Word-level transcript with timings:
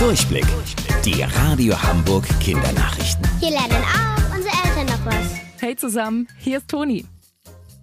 Durchblick. 0.00 0.46
Die 1.04 1.20
Radio 1.20 1.74
Hamburg 1.82 2.26
Kindernachrichten. 2.40 3.22
Hier 3.38 3.50
lernen 3.50 3.84
auch 3.84 4.34
unsere 4.34 4.54
Eltern 4.64 4.86
noch 4.86 5.04
was. 5.04 5.34
Hey 5.58 5.76
zusammen, 5.76 6.26
hier 6.38 6.56
ist 6.56 6.68
Toni. 6.68 7.04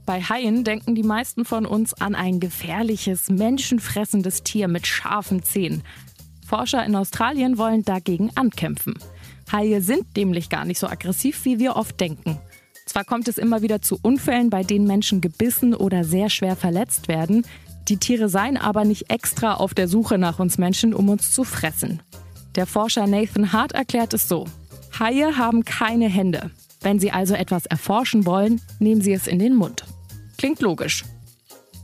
Bei 0.03 0.19
Haien 0.19 0.63
denken 0.63 0.95
die 0.95 1.03
meisten 1.03 1.45
von 1.45 1.67
uns 1.67 1.93
an 1.93 2.15
ein 2.15 2.39
gefährliches, 2.39 3.29
menschenfressendes 3.29 4.41
Tier 4.41 4.67
mit 4.67 4.87
scharfen 4.87 5.43
Zähnen. 5.43 5.83
Forscher 6.43 6.83
in 6.83 6.95
Australien 6.95 7.59
wollen 7.59 7.83
dagegen 7.83 8.31
ankämpfen. 8.33 8.95
Haie 9.51 9.79
sind 9.81 10.17
nämlich 10.17 10.49
gar 10.49 10.65
nicht 10.65 10.79
so 10.79 10.87
aggressiv, 10.87 11.45
wie 11.45 11.59
wir 11.59 11.75
oft 11.75 12.01
denken. 12.01 12.39
Zwar 12.87 13.03
kommt 13.03 13.27
es 13.27 13.37
immer 13.37 13.61
wieder 13.61 13.83
zu 13.83 13.99
Unfällen, 14.01 14.49
bei 14.49 14.63
denen 14.63 14.87
Menschen 14.87 15.21
gebissen 15.21 15.75
oder 15.75 16.03
sehr 16.03 16.31
schwer 16.31 16.55
verletzt 16.55 17.09
werden. 17.09 17.45
Die 17.89 17.97
Tiere 17.97 18.27
seien 18.27 18.57
aber 18.57 18.83
nicht 18.83 19.09
extra 19.09 19.53
auf 19.53 19.73
der 19.73 19.87
Suche 19.87 20.17
nach 20.17 20.39
uns 20.39 20.57
Menschen, 20.57 20.93
um 20.93 21.07
uns 21.07 21.31
zu 21.31 21.45
fressen. 21.45 22.01
Der 22.57 22.65
Forscher 22.65 23.05
Nathan 23.05 23.53
Hart 23.53 23.73
erklärt 23.73 24.15
es 24.15 24.27
so. 24.27 24.45
Haie 24.99 25.37
haben 25.37 25.63
keine 25.63 26.09
Hände. 26.09 26.49
Wenn 26.81 26.99
sie 26.99 27.11
also 27.11 27.35
etwas 27.35 27.67
erforschen 27.67 28.25
wollen, 28.25 28.61
nehmen 28.79 29.01
sie 29.01 29.13
es 29.13 29.27
in 29.27 29.37
den 29.37 29.55
Mund. 29.55 29.85
Klingt 30.39 30.59
logisch. 30.59 31.05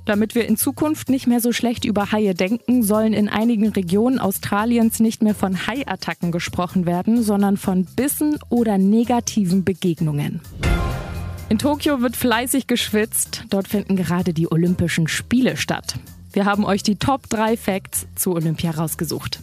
Damit 0.05 0.33
wir 0.33 0.47
in 0.47 0.57
Zukunft 0.57 1.09
nicht 1.09 1.27
mehr 1.27 1.41
so 1.41 1.51
schlecht 1.51 1.85
über 1.85 2.11
Haie 2.11 2.33
denken, 2.33 2.81
sollen 2.81 3.13
in 3.13 3.29
einigen 3.29 3.69
Regionen 3.69 4.17
Australiens 4.17 4.99
nicht 4.99 5.21
mehr 5.21 5.35
von 5.35 5.67
Haiattacken 5.67 6.31
gesprochen 6.31 6.87
werden, 6.87 7.21
sondern 7.21 7.57
von 7.57 7.85
Bissen 7.85 8.39
oder 8.49 8.79
negativen 8.79 9.63
Begegnungen. 9.63 10.41
In 11.49 11.59
Tokio 11.59 12.01
wird 12.01 12.17
fleißig 12.17 12.65
geschwitzt. 12.65 13.43
Dort 13.51 13.67
finden 13.67 13.95
gerade 13.95 14.33
die 14.33 14.51
Olympischen 14.51 15.07
Spiele 15.07 15.55
statt. 15.55 15.99
Wir 16.33 16.45
haben 16.45 16.65
euch 16.65 16.81
die 16.81 16.95
Top 16.95 17.29
3 17.29 17.57
Facts 17.57 18.07
zu 18.15 18.33
Olympia 18.33 18.71
rausgesucht. 18.71 19.39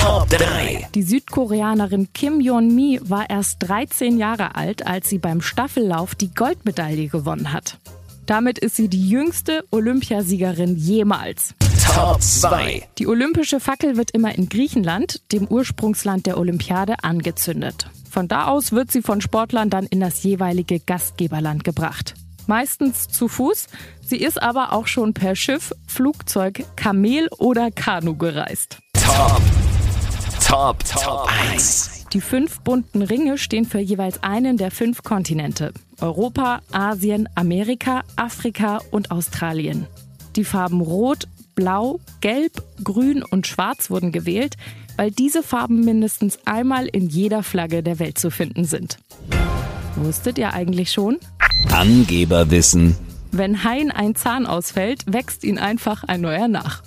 Top 0.00 0.28
3. 0.30 0.88
Die 0.94 1.02
Südkoreanerin 1.02 2.08
Kim 2.14 2.40
Yeon-mi 2.40 3.00
war 3.02 3.28
erst 3.28 3.58
13 3.60 4.16
Jahre 4.16 4.56
alt, 4.56 4.86
als 4.86 5.10
sie 5.10 5.18
beim 5.18 5.42
Staffellauf 5.42 6.14
die 6.14 6.32
Goldmedaille 6.34 7.08
gewonnen 7.08 7.52
hat. 7.52 7.78
Damit 8.24 8.58
ist 8.58 8.76
sie 8.76 8.88
die 8.88 9.10
jüngste 9.10 9.62
Olympiasiegerin 9.70 10.76
jemals. 10.76 11.54
Top 11.84 12.22
2. 12.22 12.88
Die 12.98 13.06
olympische 13.06 13.60
Fackel 13.60 13.98
wird 13.98 14.12
immer 14.12 14.34
in 14.34 14.48
Griechenland, 14.48 15.20
dem 15.32 15.46
Ursprungsland 15.46 16.24
der 16.24 16.38
Olympiade, 16.38 17.02
angezündet. 17.02 17.90
Von 18.10 18.26
da 18.26 18.46
aus 18.46 18.72
wird 18.72 18.90
sie 18.90 19.02
von 19.02 19.20
Sportlern 19.20 19.68
dann 19.68 19.84
in 19.84 20.00
das 20.00 20.22
jeweilige 20.22 20.80
Gastgeberland 20.80 21.62
gebracht. 21.62 22.14
Meistens 22.46 23.08
zu 23.08 23.28
Fuß, 23.28 23.66
sie 24.02 24.16
ist 24.16 24.40
aber 24.40 24.72
auch 24.72 24.86
schon 24.86 25.12
per 25.12 25.36
Schiff, 25.36 25.74
Flugzeug, 25.86 26.64
Kamel 26.74 27.28
oder 27.38 27.70
Kanu 27.70 28.16
gereist. 28.16 28.78
Top. 28.94 29.42
Top. 30.50 30.82
Top 30.84 31.28
1. 31.52 32.06
Die 32.12 32.20
fünf 32.20 32.58
bunten 32.62 33.02
Ringe 33.02 33.38
stehen 33.38 33.66
für 33.66 33.78
jeweils 33.78 34.20
einen 34.24 34.56
der 34.56 34.72
fünf 34.72 35.04
Kontinente. 35.04 35.72
Europa, 36.00 36.60
Asien, 36.72 37.28
Amerika, 37.36 38.02
Afrika 38.16 38.80
und 38.90 39.12
Australien. 39.12 39.86
Die 40.34 40.42
Farben 40.42 40.80
Rot, 40.80 41.28
Blau, 41.54 42.00
Gelb, 42.20 42.64
Grün 42.82 43.22
und 43.22 43.46
Schwarz 43.46 43.90
wurden 43.90 44.10
gewählt, 44.10 44.56
weil 44.96 45.12
diese 45.12 45.44
Farben 45.44 45.84
mindestens 45.84 46.40
einmal 46.46 46.86
in 46.86 47.08
jeder 47.08 47.44
Flagge 47.44 47.84
der 47.84 48.00
Welt 48.00 48.18
zu 48.18 48.32
finden 48.32 48.64
sind. 48.64 48.98
Wusstet 49.94 50.36
ihr 50.36 50.52
eigentlich 50.52 50.90
schon? 50.90 51.18
Angeberwissen. 51.70 52.96
Wenn 53.30 53.62
Haien 53.62 53.92
ein 53.92 54.16
Zahn 54.16 54.46
ausfällt, 54.46 55.04
wächst 55.06 55.44
ihn 55.44 55.58
einfach 55.58 56.02
ein 56.02 56.22
neuer 56.22 56.48
nach. 56.48 56.82